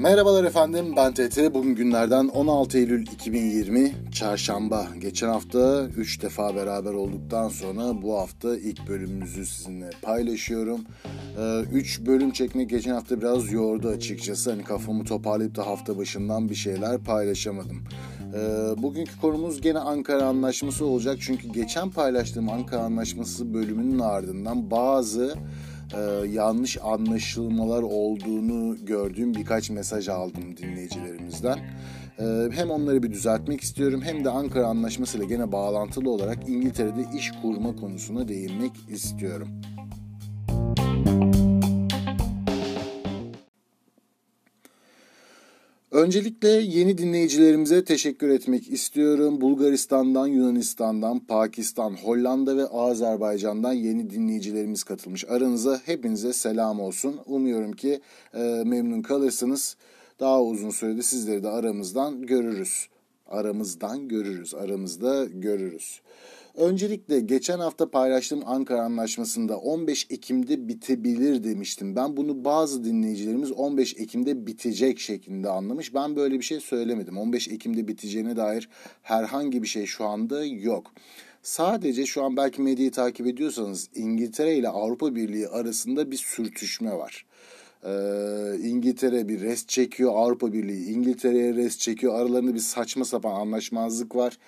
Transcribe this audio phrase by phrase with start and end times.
[0.00, 1.54] Merhabalar efendim ben TT.
[1.54, 4.86] Bugün günlerden 16 Eylül 2020 Çarşamba.
[4.98, 10.80] Geçen hafta 3 defa beraber olduktan sonra bu hafta ilk bölümümüzü sizinle paylaşıyorum.
[11.72, 14.50] 3 ee, bölüm çekmek geçen hafta biraz yordu açıkçası.
[14.50, 17.84] Hani kafamı toparlayıp da hafta başından bir şeyler paylaşamadım.
[18.34, 21.18] Ee, bugünkü konumuz gene Ankara Anlaşması olacak.
[21.20, 25.34] Çünkü geçen paylaştığım Ankara Anlaşması bölümünün ardından bazı
[25.94, 31.58] e, yanlış anlaşılmalar olduğunu gördüğüm birkaç mesaj aldım dinleyicilerimizden.
[32.18, 37.06] E, hem onları bir düzeltmek istiyorum hem de Ankara Anlaşması ile gene bağlantılı olarak İngiltere'de
[37.18, 39.48] iş kurma konusuna değinmek istiyorum.
[46.00, 49.40] Öncelikle yeni dinleyicilerimize teşekkür etmek istiyorum.
[49.40, 55.24] Bulgaristan'dan, Yunanistan'dan, Pakistan, Hollanda ve Azerbaycan'dan yeni dinleyicilerimiz katılmış.
[55.28, 57.20] Aranıza hepinize selam olsun.
[57.26, 58.00] Umuyorum ki
[58.34, 59.76] e, memnun kalırsınız.
[60.20, 62.88] Daha uzun sürede sizleri de aramızdan görürüz.
[63.26, 66.00] Aramızdan görürüz, aramızda görürüz.
[66.54, 71.96] Öncelikle geçen hafta paylaştığım Ankara Anlaşması'nda 15 Ekim'de bitebilir demiştim.
[71.96, 75.94] Ben bunu bazı dinleyicilerimiz 15 Ekim'de bitecek şeklinde anlamış.
[75.94, 77.18] Ben böyle bir şey söylemedim.
[77.18, 78.68] 15 Ekim'de biteceğine dair
[79.02, 80.92] herhangi bir şey şu anda yok.
[81.42, 87.26] Sadece şu an belki medyayı takip ediyorsanız İngiltere ile Avrupa Birliği arasında bir sürtüşme var.
[87.84, 92.14] Ee, İngiltere bir rest çekiyor, Avrupa Birliği İngiltere'ye rest çekiyor.
[92.14, 94.38] Aralarında bir saçma sapan anlaşmazlık var.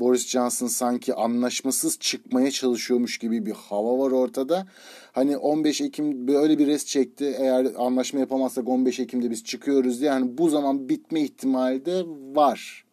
[0.00, 4.66] Boris Johnson sanki anlaşmasız çıkmaya çalışıyormuş gibi bir hava var ortada.
[5.12, 7.36] Hani 15 Ekim böyle bir rest çekti.
[7.38, 10.10] Eğer anlaşma yapamazsak 15 Ekim'de biz çıkıyoruz diye.
[10.10, 12.02] Yani bu zaman bitme ihtimali de
[12.34, 12.84] var.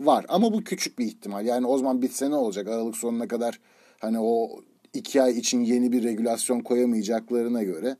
[0.00, 1.46] Var ama bu küçük bir ihtimal.
[1.46, 2.68] Yani o zaman bitse ne olacak?
[2.68, 3.60] Aralık sonuna kadar
[3.98, 4.60] hani o
[4.94, 7.96] iki ay için yeni bir regülasyon koyamayacaklarına göre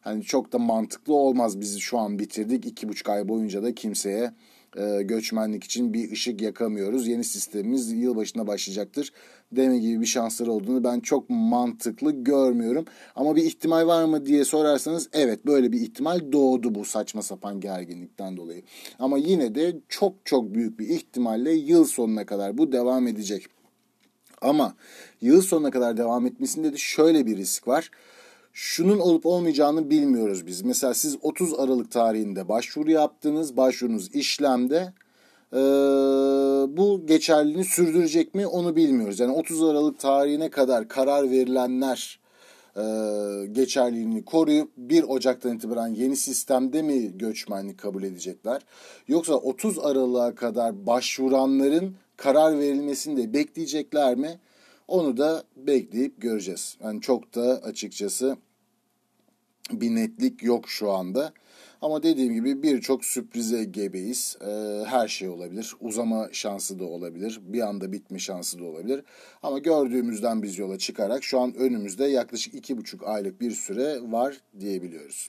[0.00, 1.60] hani çok da mantıklı olmaz.
[1.60, 2.66] Biz şu an bitirdik.
[2.66, 4.32] iki buçuk ay boyunca da kimseye
[4.76, 7.08] e, göçmenlik için bir ışık yakamıyoruz.
[7.08, 9.12] Yeni sistemimiz yılbaşına başlayacaktır
[9.52, 12.84] deme gibi bir şansları olduğunu ben çok mantıklı görmüyorum.
[13.16, 17.60] Ama bir ihtimal var mı diye sorarsanız evet böyle bir ihtimal doğdu bu saçma sapan
[17.60, 18.62] gerginlikten dolayı.
[18.98, 23.46] Ama yine de çok çok büyük bir ihtimalle yıl sonuna kadar bu devam edecek.
[24.40, 24.74] Ama
[25.20, 27.90] yıl sonuna kadar devam etmesinde de şöyle bir risk var
[28.52, 30.62] şunun olup olmayacağını bilmiyoruz biz.
[30.62, 34.92] Mesela siz 30 Aralık tarihinde başvuru yaptınız, başvurunuz işlemde.
[35.52, 35.56] Ee,
[36.76, 39.20] bu geçerliliğini sürdürecek mi onu bilmiyoruz.
[39.20, 42.20] Yani 30 Aralık tarihine kadar karar verilenler
[42.76, 42.82] e,
[43.52, 48.62] geçerliliğini koruyup 1 Ocak'tan itibaren yeni sistemde mi göçmenlik kabul edecekler?
[49.08, 54.38] Yoksa 30 Aralık'a kadar başvuranların karar verilmesini de bekleyecekler mi?
[54.88, 56.76] Onu da bekleyip göreceğiz.
[56.84, 58.36] Yani çok da açıkçası
[59.72, 61.32] bir netlik yok şu anda.
[61.82, 64.36] Ama dediğim gibi birçok sürprize gebeyiz.
[64.40, 65.74] Ee, her şey olabilir.
[65.80, 67.40] Uzama şansı da olabilir.
[67.42, 69.04] Bir anda bitme şansı da olabilir.
[69.42, 74.40] Ama gördüğümüzden biz yola çıkarak şu an önümüzde yaklaşık iki buçuk aylık bir süre var
[74.60, 75.28] diyebiliyoruz.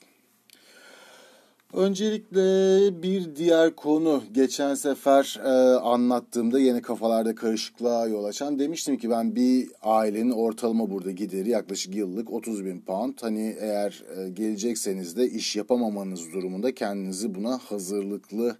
[1.72, 5.48] Öncelikle bir diğer konu geçen sefer e,
[5.78, 11.94] anlattığımda yeni kafalarda karışıklığa yol açan demiştim ki ben bir ailenin ortalama burada gideri yaklaşık
[11.94, 13.14] yıllık 30 bin pound.
[13.20, 18.56] Hani eğer e, gelecekseniz de iş yapamamanız durumunda kendinizi buna hazırlıklı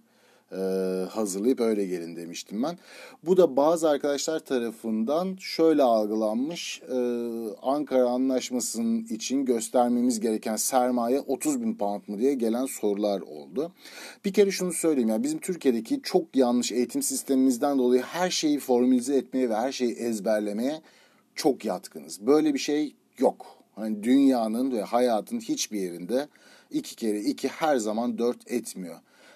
[0.55, 2.77] e, hazırlayıp öyle gelin demiştim ben.
[3.23, 6.81] Bu da bazı arkadaşlar tarafından şöyle algılanmış.
[6.81, 6.97] E,
[7.61, 13.71] Ankara Anlaşması'nın için göstermemiz gereken sermaye 30 bin pound mu diye gelen sorular oldu.
[14.25, 19.15] Bir kere şunu söyleyeyim ya bizim Türkiye'deki çok yanlış eğitim sistemimizden dolayı her şeyi formülize
[19.15, 20.81] etmeye ve her şeyi ezberlemeye
[21.35, 22.27] çok yatkınız.
[22.27, 23.45] Böyle bir şey yok.
[23.75, 26.27] Hani dünyanın ve hayatın hiçbir yerinde
[26.71, 28.95] iki kere iki her zaman dört etmiyor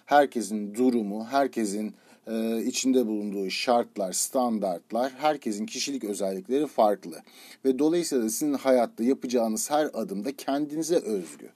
[0.10, 1.94] herkesin durumu, herkesin
[2.28, 7.22] e, içinde bulunduğu şartlar, standartlar, herkesin kişilik özellikleri farklı.
[7.66, 11.50] Ve dolayısıyla sizin hayatta yapacağınız her adımda kendinize özgü.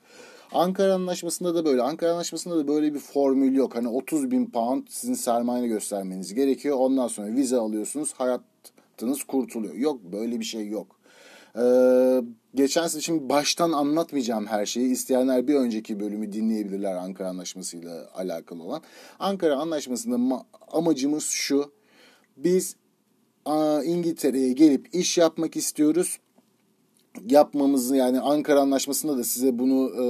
[0.52, 1.82] Ankara Anlaşması'nda da böyle.
[1.82, 3.76] Ankara Anlaşması'nda da böyle bir formül yok.
[3.76, 6.78] Hani 30 bin pound sizin sermayeni göstermeniz gerekiyor.
[6.80, 8.14] Ondan sonra vize alıyorsunuz.
[8.14, 9.76] Hayatınız kurtuluyor.
[9.76, 10.93] Yok böyle bir şey yok.
[11.58, 12.22] Ee,
[12.56, 14.92] geçen şimdi baştan anlatmayacağım her şeyi.
[14.92, 18.82] İsteyenler bir önceki bölümü dinleyebilirler Ankara Anlaşması ile alakalı olan.
[19.20, 21.72] Ankara Anlaşması'nda amacımız şu.
[22.38, 22.76] Biz
[23.86, 26.18] İngiltere'ye gelip iş yapmak istiyoruz.
[27.30, 30.06] Yapmamızı yani Ankara Anlaşması'nda da size bunu e,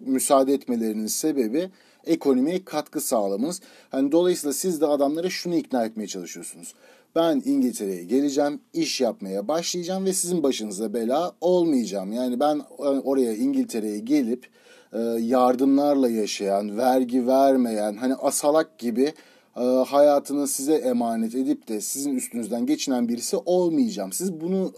[0.00, 1.70] müsaade etmelerinin sebebi
[2.04, 3.60] ekonomiye katkı sağlamanız.
[3.90, 6.74] Hani dolayısıyla siz de adamlara şunu ikna etmeye çalışıyorsunuz.
[7.16, 12.12] Ben İngiltere'ye geleceğim, iş yapmaya başlayacağım ve sizin başınıza bela olmayacağım.
[12.12, 14.46] Yani ben e, oraya İngiltere'ye gelip
[14.92, 19.12] e, yardımlarla yaşayan, vergi vermeyen, hani asalak gibi
[19.56, 24.12] e, hayatını size emanet edip de sizin üstünüzden geçinen birisi olmayacağım.
[24.12, 24.72] Siz bunu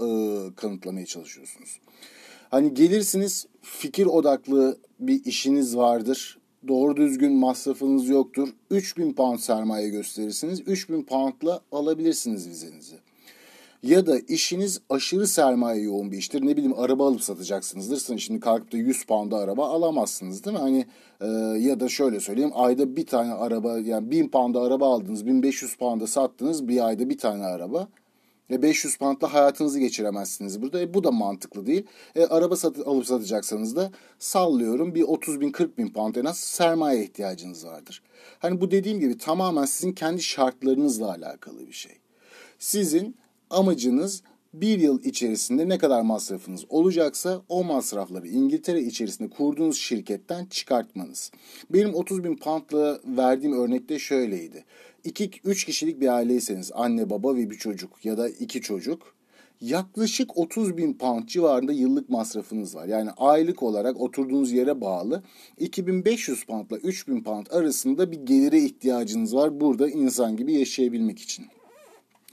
[0.57, 1.81] kanıtlamaya çalışıyorsunuz.
[2.51, 6.39] Hani gelirsiniz fikir odaklı bir işiniz vardır
[6.69, 8.49] doğru düzgün masrafınız yoktur.
[8.71, 10.63] 3000 pound sermaye gösterirsiniz.
[10.67, 12.97] 3000 poundla alabilirsiniz vizenizi.
[13.83, 16.47] Ya da işiniz aşırı sermaye yoğun bir iştir.
[16.47, 18.19] Ne bileyim araba alıp satacaksınızdır.
[18.19, 20.61] Şimdi kalkıp da 100 pound'a araba alamazsınız değil mi?
[20.61, 20.87] Hani
[21.21, 21.27] e,
[21.59, 26.07] ya da şöyle söyleyeyim ayda bir tane araba yani 1000 pound'a araba aldınız 1500 pound'a
[26.07, 27.89] sattınız bir ayda bir tane araba.
[28.51, 30.81] Ve 500 poundla hayatınızı geçiremezsiniz burada.
[30.81, 31.87] E, bu da mantıklı değil.
[32.15, 36.39] E, araba satı, alıp satacaksanız da sallıyorum bir 30 bin 40 bin pound en az
[36.39, 38.03] sermaye ihtiyacınız vardır.
[38.39, 41.99] Hani bu dediğim gibi tamamen sizin kendi şartlarınızla alakalı bir şey.
[42.59, 43.17] Sizin
[43.51, 44.23] amacınız
[44.61, 51.31] bir yıl içerisinde ne kadar masrafınız olacaksa o masrafları İngiltere içerisinde kurduğunuz şirketten çıkartmanız.
[51.71, 54.65] Benim 30 bin poundla verdiğim örnekte şöyleydi.
[55.05, 59.15] 2-3 kişilik bir aileyseniz anne baba ve bir çocuk ya da iki çocuk
[59.61, 62.87] yaklaşık 30 bin pound civarında yıllık masrafınız var.
[62.87, 65.23] Yani aylık olarak oturduğunuz yere bağlı
[65.59, 71.47] 2500 pound ile 3000 pound arasında bir gelire ihtiyacınız var burada insan gibi yaşayabilmek için.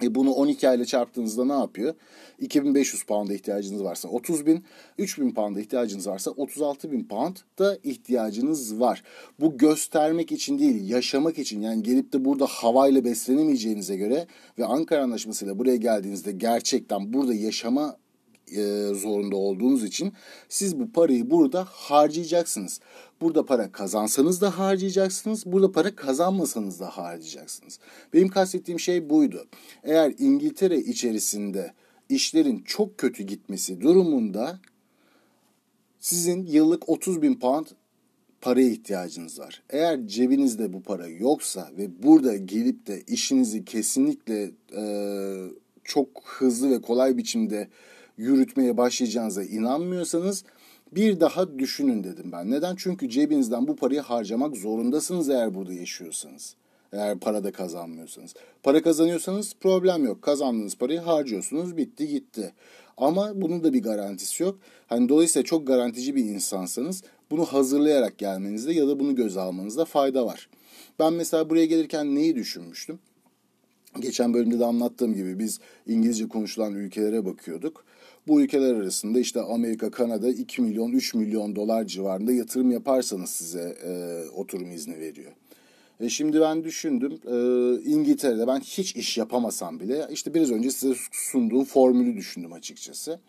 [0.04, 1.94] E bunu 12 ayla çarptığınızda ne yapıyor?
[2.40, 4.64] 2500 pound'a ihtiyacınız varsa 30 bin,
[4.98, 9.04] 3000 pound'a ihtiyacınız varsa 36 bin pound da ihtiyacınız var.
[9.40, 14.28] Bu göstermek için değil, yaşamak için yani gelip de burada havayla beslenemeyeceğinize göre
[14.60, 17.98] ve Ankara Anlaşması'yla buraya geldiğinizde gerçekten burada yaşama
[18.52, 20.14] e, zorunda olduğunuz için
[20.50, 22.80] siz bu parayı burada harcayacaksınız.
[23.22, 25.46] Burada para kazansanız da harcayacaksınız.
[25.46, 27.80] Burada para kazanmasanız da harcayacaksınız.
[28.14, 29.48] Benim kastettiğim şey buydu.
[29.84, 31.74] Eğer İngiltere içerisinde
[32.10, 34.60] işlerin çok kötü gitmesi durumunda
[36.00, 37.66] sizin yıllık 30 bin pound
[38.42, 39.64] paraya ihtiyacınız var.
[39.70, 44.84] Eğer cebinizde bu para yoksa ve burada gelip de işinizi kesinlikle e,
[45.84, 47.68] çok hızlı ve kolay biçimde
[48.18, 50.44] yürütmeye başlayacağınıza inanmıyorsanız
[50.92, 52.52] bir daha düşünün dedim ben.
[52.52, 52.76] Neden?
[52.76, 56.56] Çünkü cebinizden bu parayı harcamak zorundasınız eğer burada yaşıyorsanız.
[56.94, 58.34] Eğer para da kazanmıyorsanız.
[58.64, 60.22] Para kazanıyorsanız problem yok.
[60.22, 61.78] Kazandığınız parayı harcıyorsunuz.
[61.78, 62.54] Bitti gitti.
[62.98, 64.60] Ama bunun da bir garantisi yok.
[64.88, 70.26] Hani dolayısıyla çok garantici bir insansanız bunu hazırlayarak gelmenizde ya da bunu göze almanızda fayda
[70.26, 70.50] var.
[71.00, 73.00] Ben mesela buraya gelirken neyi düşünmüştüm?
[74.00, 77.86] Geçen bölümde de anlattığım gibi biz İngilizce konuşulan ülkelere bakıyorduk.
[78.28, 83.78] Bu ülkeler arasında işte Amerika, Kanada 2 milyon, 3 milyon dolar civarında yatırım yaparsanız size
[83.86, 85.32] e, oturum izni veriyor.
[86.00, 87.36] E şimdi ben düşündüm e,
[87.84, 93.20] İngiltere'de ben hiç iş yapamasam bile işte biraz önce size sunduğum formülü düşündüm açıkçası.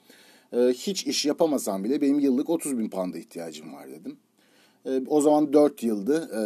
[0.53, 4.17] E, hiç iş yapamasam bile benim yıllık 30 bin pound'a ihtiyacım var dedim.
[4.87, 6.41] E, o zaman 4 yıldı e,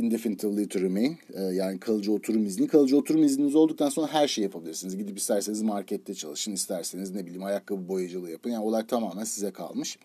[0.00, 2.68] indefinitely to remain e, yani kalıcı oturum izni.
[2.68, 4.96] Kalıcı oturum izniniz olduktan sonra her şeyi yapabilirsiniz.
[4.96, 8.50] Gidip isterseniz markette çalışın, isterseniz ne bileyim ayakkabı boyacılığı yapın.
[8.50, 9.98] Yani olay tamamen size kalmış.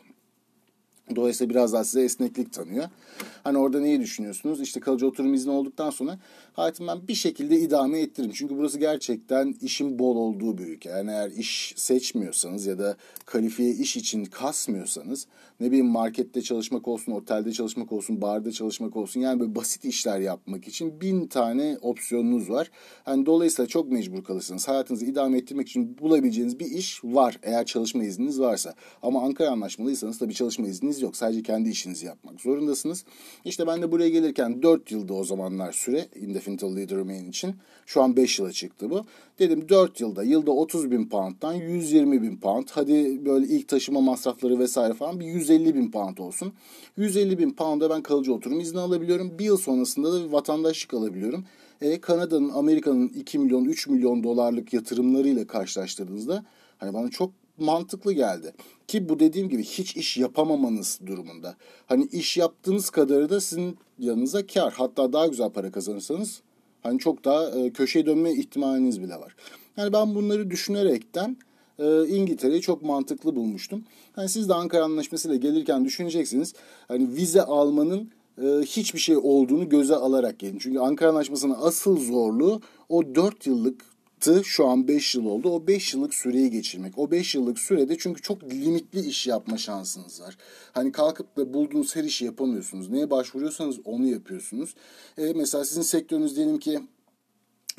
[1.16, 2.86] Dolayısıyla biraz daha size esneklik tanıyor.
[3.44, 4.62] Hani orada neyi düşünüyorsunuz?
[4.62, 6.20] İşte kalıcı oturum izni olduktan sonra
[6.54, 8.34] hayatımı ben bir şekilde idame ettiririm.
[8.36, 10.90] Çünkü burası gerçekten işin bol olduğu bir ülke.
[10.90, 15.28] Yani eğer iş seçmiyorsanız ya da kalifiye iş için kasmıyorsanız
[15.60, 20.20] ne bileyim markette çalışmak olsun, otelde çalışmak olsun, barda çalışmak olsun yani böyle basit işler
[20.20, 22.72] yapmak için bin tane opsiyonunuz var.
[23.08, 24.68] Yani dolayısıyla çok mecbur kalırsınız.
[24.68, 28.76] Hayatınızı idame ettirmek için bulabileceğiniz bir iş var eğer çalışma izniniz varsa.
[29.02, 31.16] Ama Ankara anlaşmalıysanız tabii çalışma izniniz yok.
[31.16, 33.06] Sadece kendi işinizi yapmak zorundasınız.
[33.46, 37.56] İşte ben de buraya gelirken 4 yılda o zamanlar süre Indefinite Leader Remain için.
[37.86, 39.06] Şu an 5 yıla çıktı bu.
[39.40, 42.68] Dedim 4 yılda yılda 30 bin pound'dan 120 bin pound.
[42.72, 46.54] Hadi böyle ilk taşıma masrafları vesaire falan bir 150 bin pound olsun.
[46.98, 49.40] 150 bin pound'a ben kalıcı oturum izni alabiliyorum.
[49.40, 51.46] Bir yıl sonrasında da vatandaşlık alabiliyorum.
[51.82, 56.46] E, Kanada'nın, Amerika'nın 2 milyon, 3 milyon dolarlık yatırımlarıyla karşılaştırdığınızda
[56.78, 58.54] hani bana çok mantıklı geldi.
[58.88, 61.56] Ki bu dediğim gibi hiç iş yapamamanız durumunda.
[61.86, 64.74] Hani iş yaptığınız kadarı da sizin yanınıza kar.
[64.74, 66.42] Hatta daha güzel para kazanırsanız
[66.84, 69.36] hani çok daha e, köşeye dönme ihtimaliniz bile var.
[69.78, 71.38] Yani ben bunları düşünerekten
[71.80, 73.84] e, İngiltere'yi çok mantıklı bulmuştum.
[74.14, 76.54] Hani siz de Ankara Anlaşması ile gelirken düşüneceksiniz.
[76.88, 78.12] Hani vize almanın
[78.42, 80.58] e, hiçbir şey olduğunu göze alarak gelin.
[80.60, 83.82] Çünkü Ankara Anlaşması'nın asıl zorluğu o 4 yıllık
[84.44, 85.50] şu an 5 yıl oldu.
[85.50, 86.98] O 5 yıllık süreyi geçirmek.
[86.98, 90.38] O 5 yıllık sürede çünkü çok limitli iş yapma şansınız var.
[90.72, 92.90] Hani kalkıp da bulduğunuz her işi yapamıyorsunuz.
[92.90, 94.76] Neye başvuruyorsanız onu yapıyorsunuz.
[95.18, 96.80] E, mesela sizin sektörünüz diyelim ki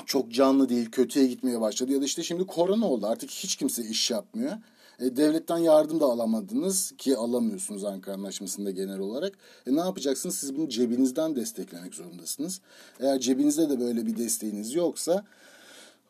[0.06, 3.82] çok canlı değil, kötüye gitmeye başladı ya da işte şimdi korona oldu artık hiç kimse
[3.82, 4.52] iş yapmıyor.
[5.00, 9.38] E, devletten yardım da alamadınız ki alamıyorsunuz Ankara Anlaşması'nda genel olarak.
[9.66, 10.34] E, ne yapacaksınız?
[10.34, 12.60] Siz bunu cebinizden desteklemek zorundasınız.
[13.00, 15.24] Eğer cebinizde de böyle bir desteğiniz yoksa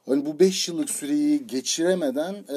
[0.08, 2.54] Hani bu 5 yıllık süreyi geçiremeden e,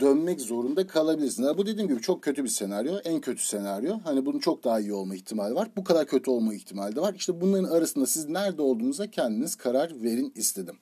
[0.00, 1.46] dönmek zorunda kalabilirsiniz.
[1.46, 2.98] Yani bu dediğim gibi çok kötü bir senaryo.
[3.04, 3.94] En kötü senaryo.
[4.04, 5.70] Hani bunun çok daha iyi olma ihtimali var.
[5.76, 7.14] Bu kadar kötü olma ihtimali de var.
[7.14, 10.76] İşte bunların arasında siz nerede olduğunuza kendiniz karar verin istedim.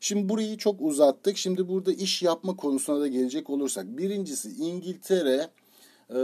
[0.00, 1.36] Şimdi burayı çok uzattık.
[1.36, 3.98] Şimdi burada iş yapma konusuna da gelecek olursak.
[3.98, 5.48] Birincisi İngiltere
[6.10, 6.18] e,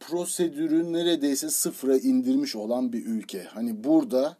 [0.00, 3.42] prosedürü neredeyse sıfıra indirmiş olan bir ülke.
[3.42, 4.36] Hani burada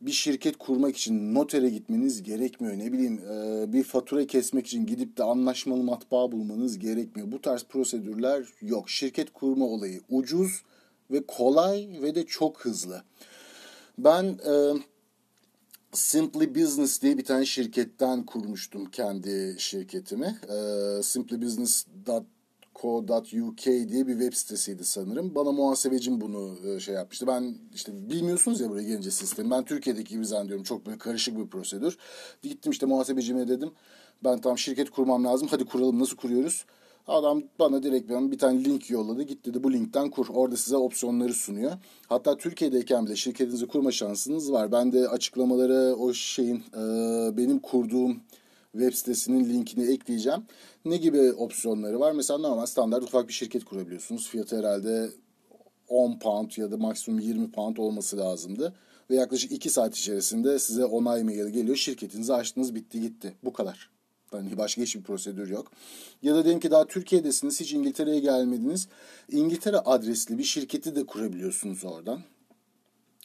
[0.00, 2.78] bir şirket kurmak için notere gitmeniz gerekmiyor.
[2.78, 7.32] Ne bileyim e, bir fatura kesmek için gidip de anlaşmalı matbaa bulmanız gerekmiyor.
[7.32, 8.90] Bu tarz prosedürler yok.
[8.90, 10.62] Şirket kurma olayı ucuz
[11.10, 13.02] ve kolay ve de çok hızlı.
[13.98, 14.72] Ben e,
[15.92, 20.38] Simply Business diye bir tane şirketten kurmuştum kendi şirketimi.
[20.48, 22.37] E, simplybusiness.com
[22.82, 25.34] co.uk diye bir web sitesiydi sanırım.
[25.34, 27.26] Bana muhasebecim bunu e, şey yapmıştı.
[27.26, 29.50] Ben işte bilmiyorsunuz ya buraya gelince sistemi.
[29.50, 30.64] Ben Türkiye'deki gibi zannediyorum.
[30.64, 31.98] Çok böyle karışık bir prosedür.
[32.42, 33.70] Gittim işte muhasebecime dedim.
[34.24, 35.48] Ben tam şirket kurmam lazım.
[35.50, 36.64] Hadi kuralım nasıl kuruyoruz?
[37.06, 39.22] Adam bana direkt bir tane link yolladı.
[39.22, 40.26] Git dedi bu linkten kur.
[40.28, 41.72] Orada size opsiyonları sunuyor.
[42.06, 44.72] Hatta Türkiye'deyken bile şirketinizi kurma şansınız var.
[44.72, 46.82] Ben de açıklamalara o şeyin e,
[47.36, 48.20] benim kurduğum
[48.72, 50.42] web sitesinin linkini ekleyeceğim.
[50.84, 52.12] Ne gibi opsiyonları var?
[52.12, 54.28] Mesela normal standart ufak bir şirket kurabiliyorsunuz.
[54.28, 55.10] Fiyatı herhalde
[55.88, 58.74] 10 pound ya da maksimum 20 pound olması lazımdı.
[59.10, 61.76] Ve yaklaşık 2 saat içerisinde size onay maili geliyor.
[61.76, 63.34] Şirketinizi açtınız bitti gitti.
[63.44, 63.90] Bu kadar.
[64.32, 65.72] Yani başka hiçbir prosedür yok.
[66.22, 68.88] Ya da diyelim ki daha Türkiye'desiniz hiç İngiltere'ye gelmediniz.
[69.30, 72.20] İngiltere adresli bir şirketi de kurabiliyorsunuz oradan.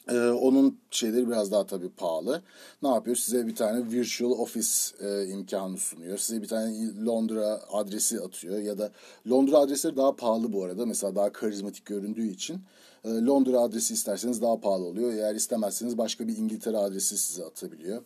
[0.08, 2.42] Ee, onun şeyleri biraz daha tabii pahalı.
[2.82, 3.16] Ne yapıyor?
[3.16, 4.68] Size bir tane virtual office
[5.00, 6.18] e, imkanı sunuyor.
[6.18, 6.74] Size bir tane
[7.06, 8.92] Londra adresi atıyor ya da
[9.30, 10.86] Londra adresleri daha pahalı bu arada.
[10.86, 12.60] Mesela daha karizmatik göründüğü için.
[13.04, 15.12] E, Londra adresi isterseniz daha pahalı oluyor.
[15.12, 18.02] Eğer istemezseniz başka bir İngiltere adresi size atabiliyor.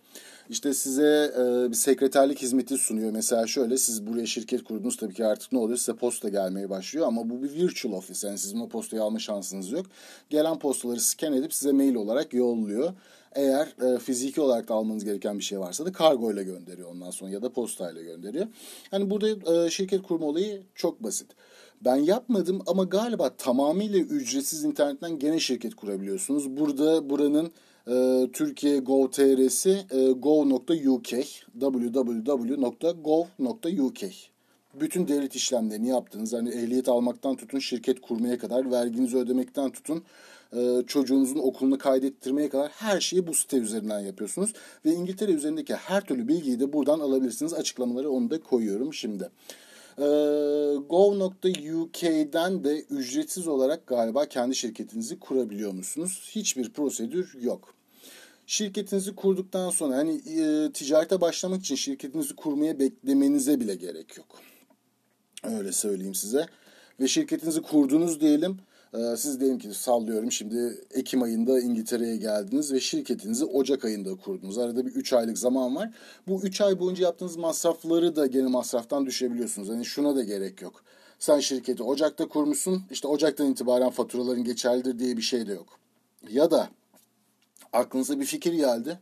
[0.50, 3.10] İşte size e, bir sekreterlik hizmeti sunuyor.
[3.10, 7.06] Mesela şöyle siz buraya şirket kurdunuz tabii ki artık ne oluyor size posta gelmeye başlıyor
[7.06, 9.86] ama bu bir virtual office yani sizin o postayı alma şansınız yok.
[10.30, 12.92] Gelen postaları scan edip size mail olarak yolluyor.
[13.32, 17.10] Eğer e, fiziki olarak da almanız gereken bir şey varsa da kargo ile gönderiyor ondan
[17.10, 18.46] sonra ya da postayla gönderiyor.
[18.90, 21.28] Hani burada e, şirket kurma olayı çok basit.
[21.84, 26.56] Ben yapmadım ama galiba tamamıyla ücretsiz internetten gene şirket kurabiliyorsunuz.
[26.56, 27.52] Burada buranın
[27.86, 31.08] e, Türkiye Gov.tr'si e, gov.uk
[31.60, 32.78] www.gov.uk
[34.80, 36.32] bütün devlet işlemlerini yaptınız.
[36.32, 40.02] Hani ehliyet almaktan tutun şirket kurmaya kadar, verginizi ödemekten tutun
[40.56, 44.52] e, çocuğunuzun okulunu kaydettirmeye kadar her şeyi bu site üzerinden yapıyorsunuz.
[44.84, 47.54] Ve İngiltere üzerindeki her türlü bilgiyi de buradan alabilirsiniz.
[47.54, 49.30] Açıklamaları onu da koyuyorum şimdi.
[49.98, 50.06] E,
[50.88, 56.30] Go.uk'den de ücretsiz olarak galiba kendi şirketinizi kurabiliyor musunuz?
[56.30, 57.74] Hiçbir prosedür yok.
[58.46, 64.26] Şirketinizi kurduktan sonra hani e, ticarete başlamak için şirketinizi kurmaya beklemenize bile gerek yok.
[65.44, 66.46] Öyle söyleyeyim size.
[67.00, 68.58] Ve şirketinizi kurdunuz diyelim.
[68.94, 74.58] E, siz diyelim ki sallıyorum şimdi Ekim ayında İngiltere'ye geldiniz ve şirketinizi Ocak ayında kurdunuz.
[74.58, 75.90] Arada bir 3 aylık zaman var.
[76.28, 79.68] Bu 3 ay boyunca yaptığınız masrafları da gene masraftan düşebiliyorsunuz.
[79.68, 80.82] Hani şuna da gerek yok.
[81.18, 82.82] Sen şirketi Ocak'ta kurmuşsun.
[82.90, 85.78] İşte Ocak'tan itibaren faturaların geçerlidir diye bir şey de yok.
[86.30, 86.68] Ya da
[87.72, 88.98] aklınıza bir fikir geldi.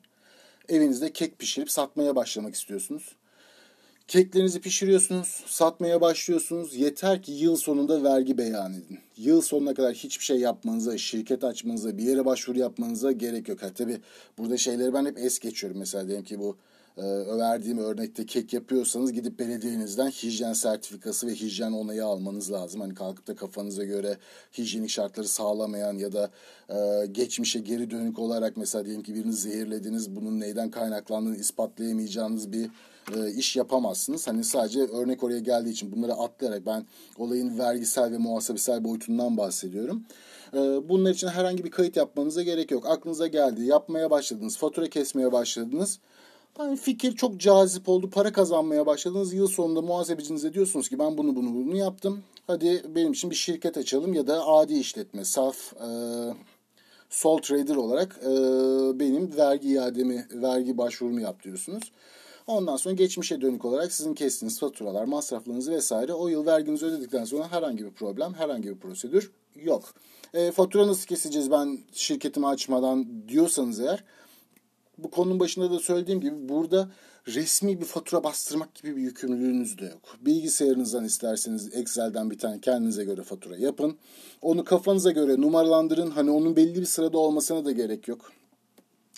[0.68, 3.16] Evinizde kek pişirip satmaya başlamak istiyorsunuz.
[4.08, 6.74] Keklerinizi pişiriyorsunuz, satmaya başlıyorsunuz.
[6.74, 9.05] Yeter ki yıl sonunda vergi beyan edin.
[9.16, 13.62] Yıl sonuna kadar hiçbir şey yapmanıza, şirket açmanıza, bir yere başvuru yapmanıza gerek yok.
[13.62, 14.00] Ha, tabii
[14.38, 15.78] burada şeyleri ben hep es geçiyorum.
[15.78, 16.56] Mesela diyelim ki bu
[16.96, 17.02] e,
[17.38, 22.80] verdiğim örnekte kek yapıyorsanız gidip belediyenizden hijyen sertifikası ve hijyen onayı almanız lazım.
[22.80, 24.18] Hani kalkıp da kafanıza göre
[24.58, 26.30] hijyenik şartları sağlamayan ya da
[26.68, 32.70] e, geçmişe geri dönük olarak mesela diyelim ki birini zehirlediniz bunun neyden kaynaklandığını ispatlayamayacağınız bir
[33.14, 34.28] e, iş yapamazsınız.
[34.28, 36.86] Hani sadece örnek oraya geldiği için bunları atlayarak ben
[37.18, 40.04] olayın vergisel ve muhasebesel boyutundan bahsediyorum.
[40.54, 40.58] E,
[40.88, 42.86] bunlar için herhangi bir kayıt yapmanıza gerek yok.
[42.86, 45.98] Aklınıza geldi, yapmaya başladınız, fatura kesmeye başladınız.
[46.58, 48.10] Yani fikir çok cazip oldu.
[48.10, 49.34] Para kazanmaya başladınız.
[49.34, 52.22] Yıl sonunda muhasebecinize diyorsunuz ki ben bunu bunu bunu yaptım.
[52.46, 55.88] Hadi benim için bir şirket açalım ya da adi işletme, saf e,
[57.10, 58.30] sol trader olarak e,
[59.00, 61.92] benim vergi iademi, vergi başvurumu yap diyorsunuz.
[62.46, 67.52] Ondan sonra geçmişe dönük olarak sizin kestiğiniz faturalar, masraflarınızı vesaire o yıl verginizi ödedikten sonra
[67.52, 69.94] herhangi bir problem, herhangi bir prosedür yok.
[70.34, 74.04] E, fatura nasıl keseceğiz ben şirketimi açmadan diyorsanız eğer
[74.98, 76.88] bu konunun başında da söylediğim gibi burada
[77.26, 80.16] resmi bir fatura bastırmak gibi bir yükümlülüğünüz de yok.
[80.20, 83.96] Bilgisayarınızdan isterseniz Excel'den bir tane kendinize göre fatura yapın.
[84.42, 86.10] Onu kafanıza göre numaralandırın.
[86.10, 88.32] Hani onun belli bir sırada olmasına da gerek yok.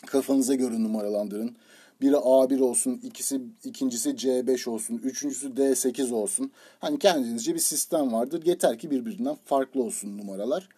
[0.06, 1.56] Kafanıza göre numaralandırın.
[2.00, 6.52] Biri A1 olsun, ikisi ikincisi C5 olsun, üçüncüsü D8 olsun.
[6.78, 8.46] Hani kendinizce bir sistem vardır.
[8.46, 10.68] Yeter ki birbirinden farklı olsun numaralar.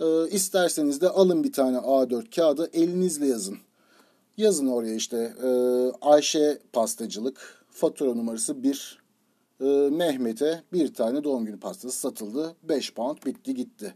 [0.00, 3.58] Ee, isterseniz de alın bir tane A4 kağıdı elinizle yazın.
[4.36, 5.48] Yazın oraya işte e,
[6.00, 8.98] Ayşe pastacılık fatura numarası 1
[9.60, 12.54] e, Mehmet'e bir tane doğum günü pastası satıldı.
[12.62, 13.94] 5 pound bitti gitti.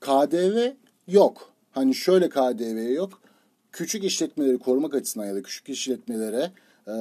[0.00, 0.72] KDV
[1.08, 1.52] yok.
[1.70, 3.20] Hani şöyle KDV yok.
[3.72, 6.50] Küçük işletmeleri korumak açısından ya da küçük işletmelere
[6.88, 6.94] e,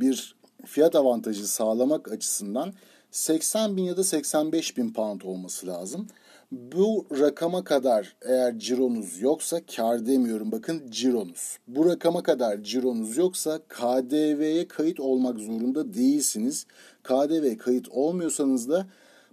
[0.00, 0.34] bir
[0.66, 2.72] fiyat avantajı sağlamak açısından
[3.10, 6.06] 80 bin ya da 85 bin pound olması lazım.
[6.52, 11.58] Bu rakama kadar eğer cironuz yoksa kar demiyorum bakın cironuz.
[11.68, 16.66] Bu rakama kadar cironuz yoksa KDV'ye kayıt olmak zorunda değilsiniz.
[17.02, 18.86] KDV kayıt olmuyorsanız da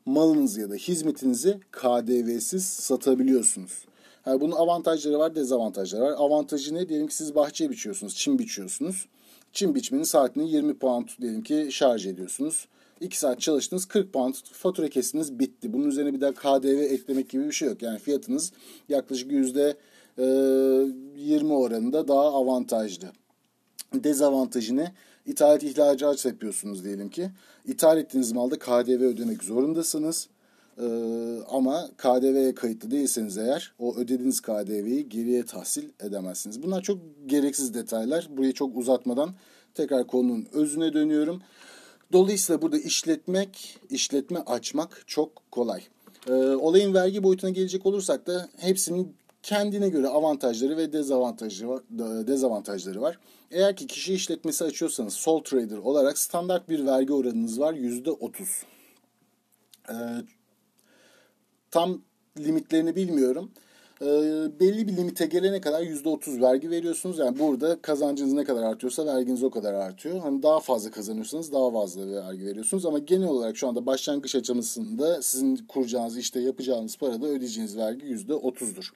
[0.06, 3.89] malınızı ya da hizmetinizi KDV'siz satabiliyorsunuz.
[4.30, 6.14] Yani bunun avantajları var, dezavantajları var.
[6.18, 6.90] Avantajı ne?
[6.90, 9.06] Diyelim ki siz bahçe biçiyorsunuz, çim biçiyorsunuz.
[9.54, 12.68] Çim biçmenin saatini 20 pound diyelim ki şarj ediyorsunuz.
[13.02, 15.74] 2 saat çalıştınız 40 pound fatura kestiniz bitti.
[15.74, 17.82] Bunun üzerine bir daha KDV eklemek gibi bir şey yok.
[17.82, 18.52] Yani fiyatınız
[18.90, 19.78] yaklaşık yüzde
[20.18, 23.08] 20 oranında daha avantajlı.
[23.94, 24.94] Dezavantajı ne?
[25.26, 27.30] İthalat ihracat yapıyorsunuz diyelim ki.
[27.66, 30.28] İthal ettiğiniz malda KDV ödemek zorundasınız.
[30.80, 36.64] Ee, ama KDV'ye kayıtlı değilseniz eğer o ödediğiniz KDV'yi geriye tahsil edemezsiniz.
[36.64, 38.28] Bunlar çok gereksiz detaylar.
[38.30, 39.34] Burayı çok uzatmadan
[39.76, 41.42] tekrar konunun özüne dönüyorum.
[42.12, 45.84] Dolayısıyla burada işletmek, işletme açmak çok kolay.
[46.28, 51.82] Ee, olayın vergi boyutuna gelecek olursak da hepsinin kendine göre avantajları ve dezavantajları var,
[52.28, 53.20] dezavantajları var.
[53.52, 58.64] Eğer ki kişi işletmesi açıyorsanız sole trader olarak standart bir vergi oranınız var yüzde otuz.
[61.72, 62.02] Tam
[62.38, 63.52] limitlerini bilmiyorum
[64.02, 64.06] e,
[64.60, 67.18] belli bir limite gelene kadar %30 vergi veriyorsunuz.
[67.18, 70.20] Yani burada kazancınız ne kadar artıyorsa verginiz o kadar artıyor.
[70.20, 72.86] Hani daha fazla kazanıyorsanız daha fazla vergi veriyorsunuz.
[72.86, 78.92] Ama genel olarak şu anda başlangıç aşamasında sizin kuracağınız işte yapacağınız parada ödeyeceğiniz vergi %30'dur.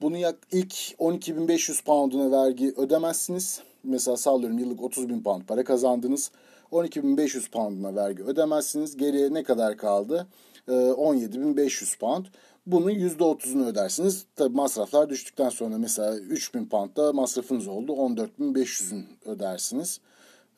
[0.00, 3.60] Bunu yak ilk 12.500 pounduna vergi ödemezsiniz.
[3.84, 6.30] Mesela sallıyorum yıllık 30.000 pound para kazandınız.
[6.72, 8.96] 12.500 pounduna vergi ödemezsiniz.
[8.96, 10.26] Geriye ne kadar kaldı?
[10.68, 12.26] 17.500 ee, pound.
[12.66, 14.24] Bunun %30'unu ödersiniz.
[14.36, 17.92] Tabi masraflar düştükten sonra mesela 3000 poundda masrafınız oldu.
[17.92, 20.00] 14.500'ün ödersiniz.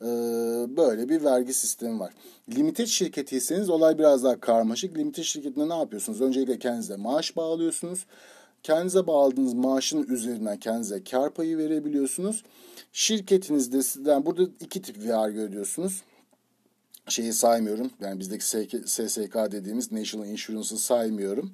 [0.01, 0.05] Ee,
[0.77, 2.13] böyle bir vergi sistemi var.
[2.55, 4.97] Limited şirketiyseniz olay biraz daha karmaşık.
[4.97, 6.21] Limited şirketinde ne yapıyorsunuz?
[6.21, 8.05] Öncelikle kendinize maaş bağlıyorsunuz.
[8.63, 12.43] Kendinize bağladığınız maaşın üzerinden kendinize kar payı verebiliyorsunuz.
[12.93, 16.03] Şirketinizde sizden burada iki tip vergi ödüyorsunuz
[17.07, 17.91] şeyi saymıyorum.
[18.01, 18.45] Yani bizdeki
[18.85, 21.51] SSK dediğimiz National Insurance'ı saymıyorum.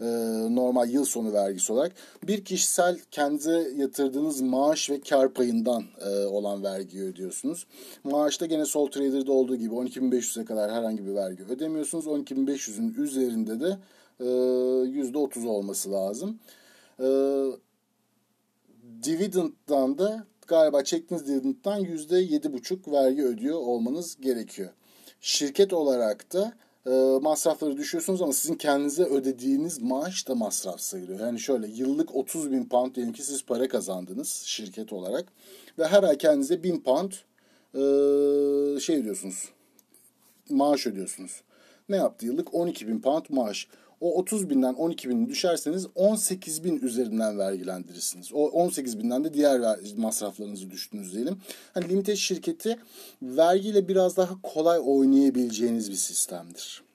[0.00, 0.04] Ee,
[0.50, 1.92] normal yıl sonu vergisi olarak.
[2.22, 7.66] Bir kişisel kendi yatırdığınız maaş ve kar payından e, olan vergiyi ödüyorsunuz.
[8.04, 12.06] Maaşta gene Sol Trader'da olduğu gibi 12.500'e kadar herhangi bir vergi ödemiyorsunuz.
[12.06, 13.78] 12.500'ün üzerinde de
[14.20, 16.38] e, %30 olması lazım.
[17.00, 17.06] E,
[19.02, 24.70] dividend'dan da galiba çektiğiniz dividend'dan %7,5 vergi ödüyor olmanız gerekiyor.
[25.26, 26.52] Şirket olarak da
[26.86, 26.90] e,
[27.22, 31.20] masrafları düşüyorsunuz ama sizin kendinize ödediğiniz maaş da masraf sayılıyor.
[31.20, 35.26] Yani şöyle yıllık 30 bin pound diyelim ki siz para kazandınız şirket olarak
[35.78, 39.48] ve her ay kendinize 1000 pound e, şey ödüyorsunuz
[40.50, 41.40] maaş ödüyorsunuz.
[41.88, 42.54] Ne yaptı yıllık?
[42.54, 43.68] 12 bin pound maaş.
[44.00, 48.32] O 30 binden 12 bin düşerseniz 18 bin üzerinden vergilendirirsiniz.
[48.32, 51.38] O 18 binden de diğer masraflarınızı düştünüz diyelim.
[51.74, 52.78] Hani limited şirketi
[53.22, 56.86] vergiyle biraz daha kolay oynayabileceğiniz bir sistemdir.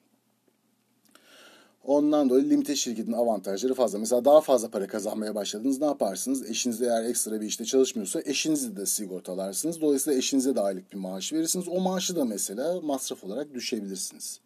[1.86, 4.00] Ondan dolayı limited şirketin avantajları fazla.
[4.00, 6.50] Mesela daha fazla para kazanmaya başladınız ne yaparsınız?
[6.50, 9.82] Eşiniz eğer ekstra bir işte çalışmıyorsa eşinizi de sigortalarsınız.
[9.82, 11.68] Dolayısıyla eşinize de aylık bir maaş verirsiniz.
[11.68, 14.40] O maaşı da mesela masraf olarak düşebilirsiniz.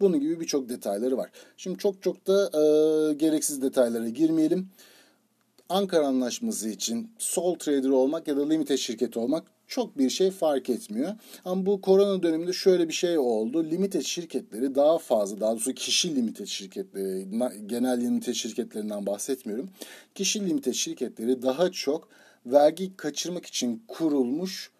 [0.00, 1.30] Bunun gibi birçok detayları var.
[1.56, 4.68] Şimdi çok çok da e, gereksiz detaylara girmeyelim.
[5.68, 10.70] Ankara Anlaşması için sole trader olmak ya da limited şirketi olmak çok bir şey fark
[10.70, 11.12] etmiyor.
[11.44, 13.64] Ama bu korona döneminde şöyle bir şey oldu.
[13.64, 17.26] Limited şirketleri daha fazla, daha doğrusu kişi limited şirketleri,
[17.66, 19.70] genel limited şirketlerinden bahsetmiyorum.
[20.14, 22.08] Kişi limited şirketleri daha çok
[22.46, 24.70] vergi kaçırmak için kurulmuş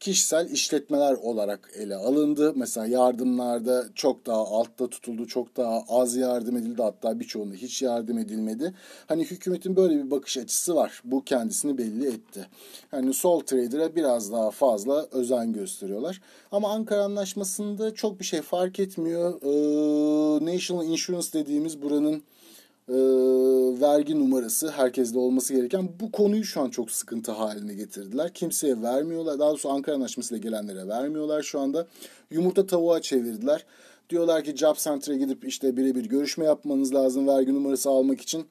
[0.00, 2.52] kişisel işletmeler olarak ele alındı.
[2.56, 6.82] Mesela yardımlarda çok daha altta tutuldu, çok daha az yardım edildi.
[6.82, 8.74] Hatta birçoğunda hiç yardım edilmedi.
[9.06, 11.02] Hani hükümetin böyle bir bakış açısı var.
[11.04, 12.46] Bu kendisini belli etti.
[12.90, 16.20] Hani sol trader'a biraz daha fazla özen gösteriyorlar.
[16.52, 19.34] Ama Ankara Anlaşması'nda çok bir şey fark etmiyor.
[19.42, 22.22] Ee, National Insurance dediğimiz buranın
[22.88, 22.96] e,
[23.80, 28.32] vergi numarası herkeste olması gereken bu konuyu şu an çok sıkıntı haline getirdiler.
[28.34, 29.38] Kimseye vermiyorlar.
[29.38, 31.86] Daha doğrusu Ankara Anlaşması ile gelenlere vermiyorlar şu anda.
[32.30, 33.64] Yumurta tavuğa çevirdiler.
[34.10, 38.46] Diyorlar ki Job Center'a gidip işte birebir görüşme yapmanız lazım vergi numarası almak için.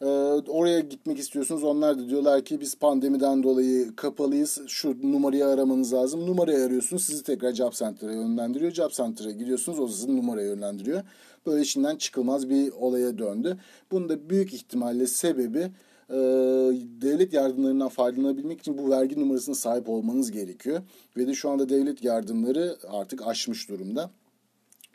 [0.00, 0.06] Ee,
[0.48, 1.64] oraya gitmek istiyorsunuz.
[1.64, 4.60] Onlar da diyorlar ki biz pandemiden dolayı kapalıyız.
[4.66, 6.26] Şu numarayı aramanız lazım.
[6.26, 7.04] Numarayı arıyorsunuz.
[7.04, 8.72] Sizi tekrar Job Center'a yönlendiriyor.
[8.72, 9.78] Job Center'a gidiyorsunuz.
[9.78, 11.02] O sizin numaraya yönlendiriyor.
[11.46, 13.58] Böyle içinden çıkılmaz bir olaya döndü.
[13.90, 15.70] Bunun da büyük ihtimalle sebebi
[16.10, 16.16] e,
[17.02, 20.80] devlet yardımlarından faydalanabilmek için bu vergi numarasına sahip olmanız gerekiyor.
[21.16, 24.10] Ve de şu anda devlet yardımları artık aşmış durumda.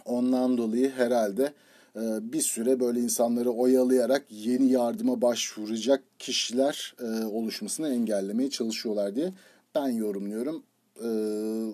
[0.05, 1.53] Ondan dolayı herhalde
[1.95, 2.01] e,
[2.33, 9.33] bir süre böyle insanları oyalayarak yeni yardıma başvuracak kişiler e, oluşmasını engellemeye çalışıyorlar diye
[9.75, 10.63] ben yorumluyorum.
[11.03, 11.07] E,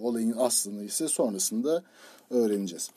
[0.02, 1.84] olayın aslını ise sonrasında
[2.30, 2.90] öğreneceğiz.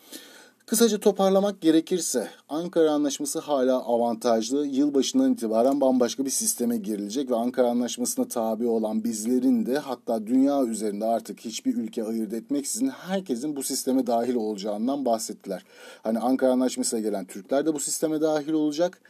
[0.67, 4.67] Kısaca toparlamak gerekirse Ankara Anlaşması hala avantajlı.
[4.67, 10.65] Yılbaşından itibaren bambaşka bir sisteme girilecek ve Ankara Anlaşması'na tabi olan bizlerin de hatta dünya
[10.65, 15.65] üzerinde artık hiçbir ülke ayırt etmeksizin herkesin bu sisteme dahil olacağından bahsettiler.
[16.03, 19.01] Hani Ankara Anlaşması'na gelen Türkler de bu sisteme dahil olacak.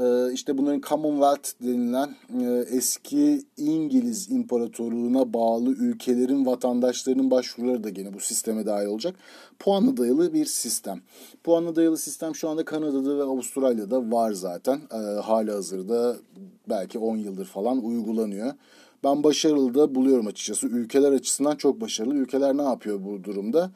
[0.00, 8.14] Ee, işte bunların Commonwealth denilen e, eski İngiliz İmparatorluğu'na bağlı ülkelerin vatandaşlarının başvuruları da gene
[8.14, 9.16] bu sisteme dahil olacak.
[9.58, 11.00] Puanla dayalı bir sistem.
[11.44, 14.80] Puanla dayalı sistem şu anda Kanada'da ve Avustralya'da var zaten.
[14.92, 16.16] Ee, hala hazırda
[16.68, 18.52] belki 10 yıldır falan uygulanıyor.
[19.04, 20.66] Ben başarılı da buluyorum açıkçası.
[20.66, 22.14] Ülkeler açısından çok başarılı.
[22.14, 23.70] Ülkeler ne yapıyor bu durumda?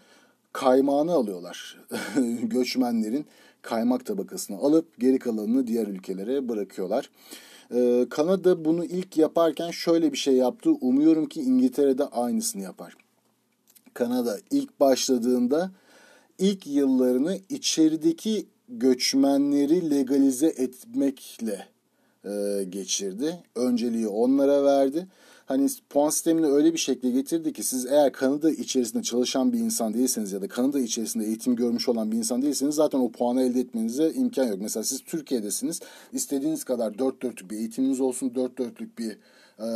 [0.53, 1.81] Kaymağını alıyorlar
[2.43, 3.27] göçmenlerin
[3.65, 7.11] kaymak tabakasını alıp geri kalanını diğer ülkelere bırakıyorlar.
[7.75, 10.71] Ee, Kanada bunu ilk yaparken şöyle bir şey yaptı.
[10.71, 12.97] Umuyorum ki İngiltere'de aynısını yapar.
[13.95, 15.71] Kanada ilk başladığında
[16.39, 21.67] ilk yıllarını içerideki göçmenleri legalize etmekle
[22.25, 23.43] e, geçirdi.
[23.55, 25.07] Önceliği onlara verdi
[25.47, 29.95] hani puan sistemini öyle bir şekilde getirdi ki siz eğer Kanada içerisinde çalışan bir insan
[29.95, 33.61] değilseniz ya da Kanada içerisinde eğitim görmüş olan bir insan değilseniz zaten o puanı elde
[33.61, 34.59] etmenize imkan yok.
[34.61, 35.81] Mesela siz Türkiye'desiniz.
[36.13, 39.11] istediğiniz kadar dört dörtlük bir eğitiminiz olsun, dört dörtlük bir
[39.59, 39.67] e,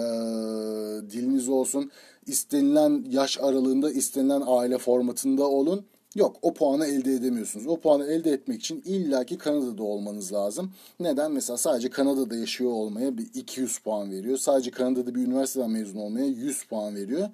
[1.10, 1.90] diliniz olsun.
[2.26, 7.66] istenilen yaş aralığında, istenilen aile formatında olun Yok o puanı elde edemiyorsunuz.
[7.66, 10.72] O puanı elde etmek için illaki Kanada'da olmanız lazım.
[11.00, 11.32] Neden?
[11.32, 14.38] Mesela sadece Kanada'da yaşıyor olmaya bir 200 puan veriyor.
[14.38, 17.28] Sadece Kanada'da bir üniversiteden mezun olmaya 100 puan veriyor.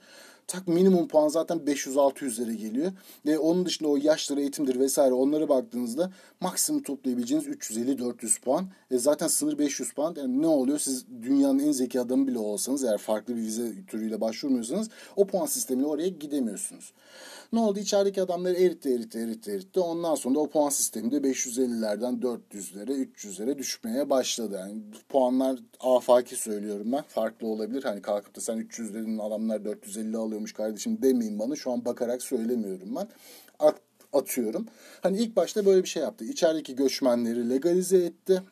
[0.46, 2.92] Tak minimum puan zaten 500-600'lere geliyor.
[3.26, 8.66] Ve onun dışında o yaşları eğitimdir vesaire onlara baktığınızda maksimum toplayabileceğiniz 350-400 puan.
[8.90, 10.14] E zaten sınır 500 puan.
[10.18, 10.78] Yani ne oluyor?
[10.78, 15.46] Siz dünyanın en zeki adamı bile olsanız eğer farklı bir vize türüyle başvurmuyorsanız o puan
[15.46, 16.92] sistemiyle oraya gidemiyorsunuz.
[17.54, 17.78] Ne oldu?
[17.78, 19.80] İçerideki adamları eritti, eritti, eritti, eritti.
[19.80, 24.56] Ondan sonra o puan sisteminde 550'lerden 400'lere, 300'lere düşmeye başladı.
[24.58, 27.02] Yani puanlar afaki söylüyorum ben.
[27.08, 27.82] Farklı olabilir.
[27.82, 31.56] Hani kalkıp da sen 300 dedin adamlar 450 alıyormuş kardeşim demeyin bana.
[31.56, 33.08] Şu an bakarak söylemiyorum ben.
[33.58, 33.76] At,
[34.12, 34.66] atıyorum.
[35.00, 36.24] Hani ilk başta böyle bir şey yaptı.
[36.24, 38.42] İçerideki göçmenleri legalize etti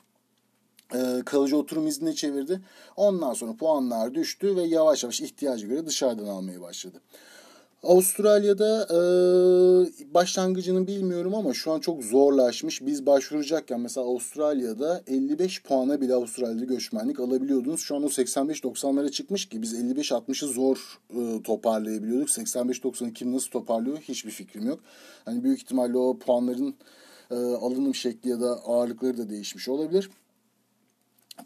[1.24, 2.60] kalıcı oturum iznine çevirdi.
[2.96, 7.00] Ondan sonra puanlar düştü ve yavaş yavaş ihtiyacı göre dışarıdan almaya başladı.
[7.82, 12.86] Avustralya'da e, başlangıcını bilmiyorum ama şu an çok zorlaşmış.
[12.86, 17.80] Biz başvuracakken mesela Avustralya'da 55 puana bile Avustralya'da göçmenlik alabiliyordunuz.
[17.80, 22.28] Şu an o 85-90'lara çıkmış ki biz 55-60'ı zor e, toparlayabiliyorduk.
[22.28, 24.80] 85-90'ı kim nasıl toparlıyor hiçbir fikrim yok.
[25.24, 26.74] Hani büyük ihtimalle o puanların
[27.30, 30.10] e, alınım şekli ya da ağırlıkları da değişmiş olabilir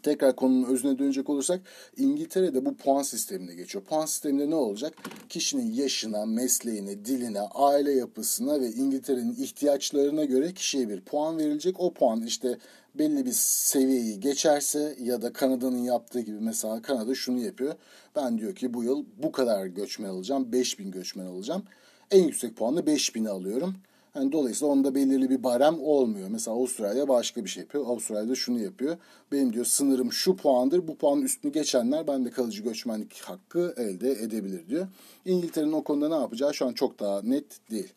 [0.03, 1.61] tekrar konunun özüne dönecek olursak
[1.97, 3.83] İngiltere'de bu puan sistemine geçiyor.
[3.83, 4.93] Puan sisteminde ne olacak?
[5.29, 11.79] Kişinin yaşına, mesleğine, diline, aile yapısına ve İngiltere'nin ihtiyaçlarına göre kişiye bir puan verilecek.
[11.79, 12.57] O puan işte
[12.95, 17.75] belli bir seviyeyi geçerse ya da Kanada'nın yaptığı gibi mesela Kanada şunu yapıyor.
[18.15, 20.51] Ben diyor ki bu yıl bu kadar göçmen alacağım.
[20.51, 21.63] 5000 göçmen alacağım.
[22.11, 23.75] En yüksek puanla 5000'i alıyorum.
[24.17, 26.27] Yani dolayısıyla onda belirli bir barem olmuyor.
[26.31, 27.85] Mesela Avustralya başka bir şey yapıyor.
[27.87, 28.97] Avustralya'da şunu yapıyor.
[29.31, 30.87] Benim diyor sınırım şu puandır.
[30.87, 34.87] Bu puanın üstünü geçenler ben de kalıcı göçmenlik hakkı elde edebilir diyor.
[35.25, 37.93] İngiltere'nin o konuda ne yapacağı şu an çok daha net değil.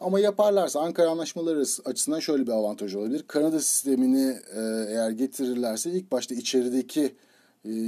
[0.00, 3.24] Ama yaparlarsa Ankara anlaşmaları açısından şöyle bir avantaj olabilir.
[3.28, 7.14] Kanada sistemini e, eğer getirirlerse ilk başta içerideki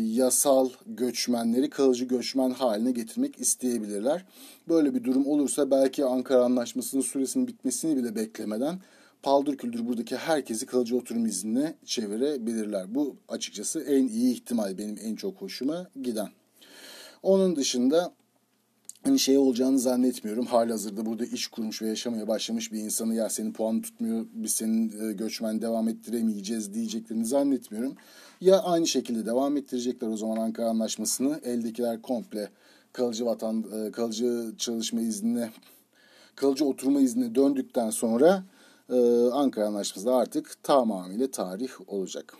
[0.04, 4.24] yasal göçmenleri kalıcı göçmen haline getirmek isteyebilirler.
[4.68, 8.78] Böyle bir durum olursa belki Ankara Anlaşması'nın süresinin bitmesini bile beklemeden
[9.22, 12.94] paldır küldür buradaki herkesi kalıcı oturum iznine çevirebilirler.
[12.94, 16.28] Bu açıkçası en iyi ihtimal benim en çok hoşuma giden.
[17.22, 18.12] Onun dışında
[19.02, 20.46] hani şey olacağını zannetmiyorum.
[20.46, 25.08] Halihazırda burada iş kurmuş ve yaşamaya başlamış bir insanı ya senin puanı tutmuyor, biz senin
[25.08, 27.96] e, göçmen devam ettiremeyeceğiz diyeceklerini zannetmiyorum.
[28.40, 31.40] Ya aynı şekilde devam ettirecekler o zaman Ankara Anlaşması'nı.
[31.44, 32.50] Eldekiler komple
[32.92, 35.50] kalıcı vatan e, kalıcı çalışma iznine
[36.36, 38.44] kalıcı oturma iznine döndükten sonra
[38.90, 38.96] e,
[39.32, 42.36] Ankara Anlaşması da artık tamamıyla tarih olacak.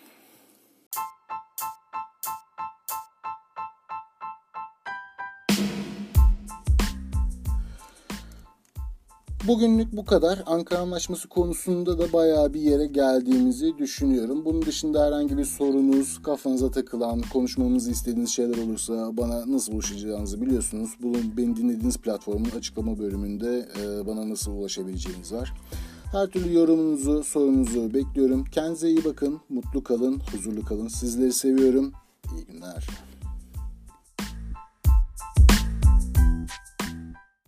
[9.48, 10.42] Bugünlük bu kadar.
[10.46, 14.44] Ankara Anlaşması konusunda da bayağı bir yere geldiğimizi düşünüyorum.
[14.44, 20.90] Bunun dışında herhangi bir sorunuz, kafanıza takılan, konuşmamızı istediğiniz şeyler olursa bana nasıl ulaşacağınızı biliyorsunuz.
[21.02, 25.52] Bunun beni dinlediğiniz platformun açıklama bölümünde e, bana nasıl ulaşabileceğiniz var.
[26.12, 28.44] Her türlü yorumunuzu, sorunuzu bekliyorum.
[28.44, 30.88] Kendinize iyi bakın, mutlu kalın, huzurlu kalın.
[30.88, 31.92] Sizleri seviyorum.
[32.36, 33.07] İyi günler.